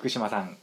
[0.00, 0.56] 福島さん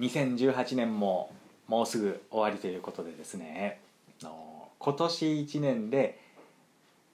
[0.00, 1.30] 2018年も
[1.68, 3.78] もうすぐ終わりということでですね
[4.22, 6.18] の今年1年で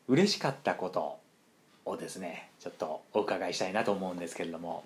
[0.09, 1.19] 嬉しかったこと
[1.85, 4.83] をですねちょっとお伺いしたいなと思うんですけれども。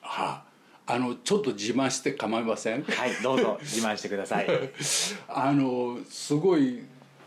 [0.00, 0.42] は
[0.86, 2.84] あ、あのちょっと自慢して構いません？
[2.84, 4.46] はいどうぞ自慢してください。
[5.28, 6.86] あのすごい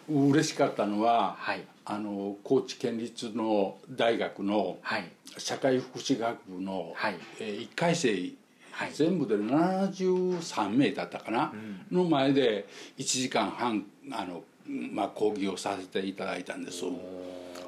[0.09, 1.63] 嬉しかったのは、はい。
[1.85, 5.11] あの高知県立の大学のはい。
[5.37, 7.19] 社会福祉学部の、はい。
[7.39, 8.33] えー1回生、
[8.75, 8.91] はい。
[8.93, 11.53] 全部で73名だったかな、
[11.89, 12.67] の前で
[12.97, 14.43] 1時間半あの、
[14.91, 16.83] まあ、講義をさせていただいたんです。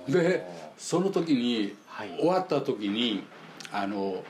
[0.09, 0.45] で
[0.77, 2.09] その時に、はい。
[2.19, 3.23] 終わった時に
[3.71, 4.21] あの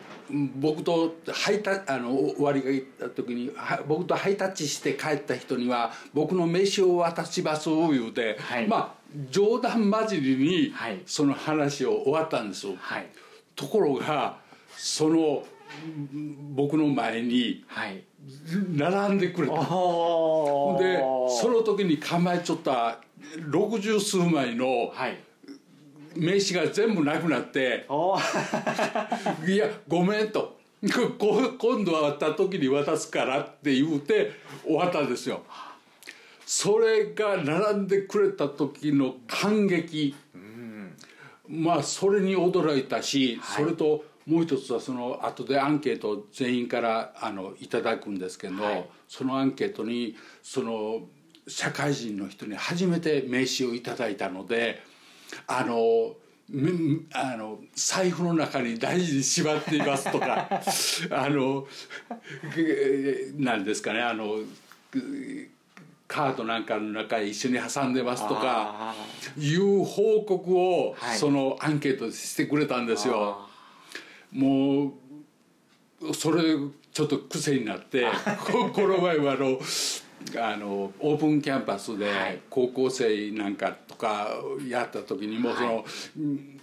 [0.56, 8.68] 僕とハイタあの終わりがいった時には僕とハイタッチして帰った人には僕の名刺を渡します言うて、はい。
[8.68, 8.98] まあ
[9.32, 11.02] 冗談交じりにはい。
[11.08, 13.08] その話を終わったんです、はい。
[13.56, 14.38] ところが
[14.76, 15.44] そのん
[16.56, 18.04] 僕の前にはい。
[18.74, 19.54] 並んでくれた。
[19.54, 20.98] おで
[21.42, 23.00] その時に構えちょった
[23.50, 25.18] 60数枚のはい。
[26.16, 30.58] 名刺が全部なくなっておー「いやごめん」と
[31.20, 34.32] 「こ今度は会った時に渡すから」って言うて
[34.64, 35.44] 終わったんですよ。
[36.46, 40.16] それが並んでくれた時の感激。
[41.48, 43.66] まあそれに驚いたし、はい。
[43.66, 48.90] それともう一つはその後でアンケートを全員からあのいただくんですけど、はい。
[49.08, 51.02] そのアンケートにその
[51.48, 54.82] 社会人の人に初めて名刺をいただいたので
[55.48, 56.14] あの
[56.50, 56.72] め
[57.14, 60.50] あの財布の中に大事に縛っていますとか
[61.12, 61.66] あの
[62.58, 64.40] えなんですかねあの
[66.08, 68.96] カードなんかの中へ一緒に挟んでますとかあ
[69.38, 71.18] いう報告をはい。
[71.18, 73.47] そのアンケートでしてくれたんですよ。
[74.32, 74.94] も
[76.02, 76.44] うそれ
[76.92, 78.06] ちょっと癖になって
[78.52, 79.60] こ この前はあの
[80.36, 84.30] あのオープンキャンパスはいで高校生なんかとか
[84.68, 85.86] やった時にもその、
[86.18, 86.54] うん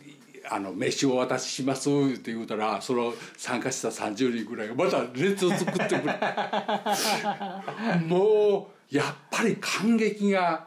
[0.46, 6.18] あの飯をお渡ししますって言うたらその参加した30人ぐらいがまた列を作ってくれ
[8.06, 10.66] もうやっぱり感激が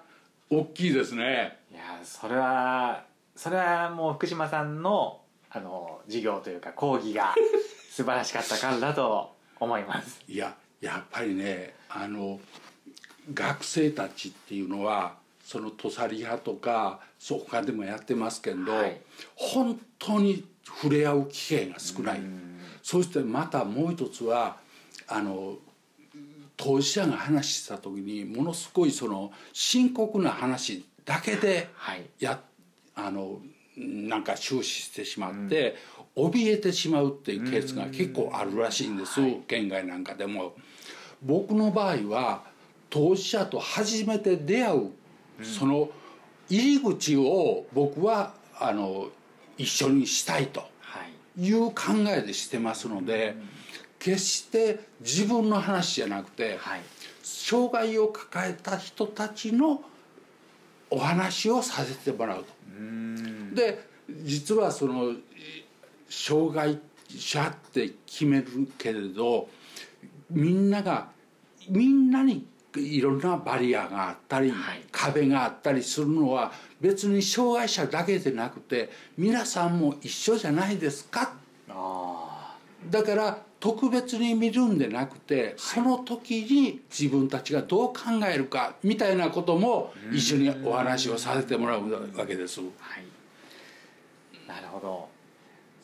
[0.49, 1.57] 大きいですね。
[1.71, 3.03] いやそれは
[3.35, 7.33] それはもう福島さんのあの授業というか講義が
[7.89, 10.21] 素晴らしかったからだと思います。
[10.27, 12.39] いややっぱりねあの
[13.33, 19.01] 学生たちっていうのはその土佐リハとかそう他でもやってますけど、はい。
[19.35, 22.21] 本当に触れ合う機会が少ない。
[22.83, 24.57] そしてまたもう一つは
[25.07, 25.55] あの
[26.57, 32.05] 当事者が話した時にものすごいその深刻な話だけではい。
[32.19, 32.41] や
[32.95, 33.39] あの
[33.77, 35.75] なんか終始してしまって、
[36.15, 40.55] 怯えてしまうっていうケースが結構あるらしいんです、県外なんかでも。
[41.21, 42.43] 僕の場合は
[42.89, 44.91] 当事者と初めて出会う、
[45.43, 45.89] その
[46.49, 49.09] 入り口を僕はあの
[49.57, 51.03] 一緒にしたいとは
[51.37, 51.45] い。
[51.47, 53.35] いう考えでしてますので、
[53.99, 56.81] 決して自分の話じゃなくて、はい。
[57.21, 59.81] 障害を抱えた人たちの
[60.89, 62.53] お話をさせてもらうと。
[62.77, 63.55] うん。
[63.55, 63.87] で
[64.23, 65.13] 実はその
[66.09, 69.49] 障害者って決めるけれど
[70.29, 71.09] みんなが
[71.69, 72.45] みんなに
[72.75, 74.81] いろんなバリアがあったり、はい。
[74.91, 81.33] 壁があったりするのは別に障害者だけでなくて皆さんも一緒じゃないですか。
[81.69, 82.55] あ
[82.89, 87.95] だから特別に見るんでなくて、その時に自分たちがどう考
[88.31, 92.61] えるかみたいなことも一緒にお話をさせてもらうわけです。
[92.61, 92.69] ーは
[92.99, 94.47] い。
[94.47, 95.09] なるほど。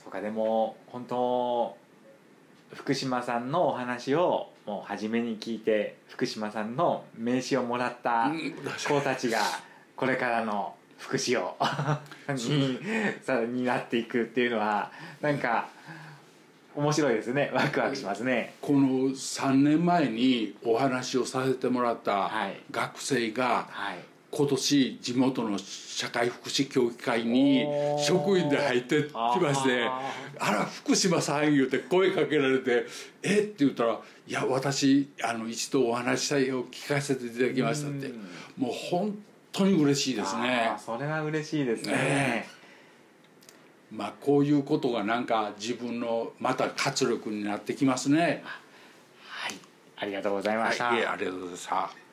[0.04, 1.78] そうかでも本当
[2.74, 8.54] 福島さんのお話をもう初めに聞いて福島さんの名刺をもらったうん。
[8.88, 9.40] 子たちが
[9.96, 11.58] これからの福祉を
[12.30, 12.80] に
[13.24, 14.92] さになっていくっていうのは
[15.22, 15.68] なんか
[16.76, 17.52] 面白いですね。
[17.54, 18.56] ワクワクしますね。
[18.62, 22.62] この3年前にお話をさせてもらったはい。
[22.72, 23.98] 学生がはい。
[24.36, 27.68] 今年地元の社会福祉協議会に
[28.00, 30.02] 職員で入ってきましてあ
[30.40, 32.88] 「あら福島さん」言うて声かけられて
[33.22, 33.42] 「え？
[33.42, 38.08] っ?」て言ったら「いや私あの一度お話ししたいを聞かせていただきました」って。
[38.08, 38.30] うん。
[38.58, 39.16] もう本
[39.52, 40.72] 当に嬉しいですね。
[40.84, 41.94] それは嬉しいですね。
[41.94, 42.48] ね
[43.94, 48.44] まあこういうことがなんか自分のまた活力になってきますね。
[49.28, 49.54] はい
[49.96, 51.96] ありがとうございました、はい、ありがとうございました。